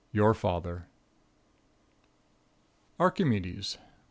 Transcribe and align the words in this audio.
Your 0.11 0.33
Father. 0.33 0.87
Archimedes. 2.99 3.77